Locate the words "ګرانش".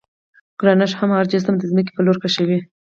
0.59-0.91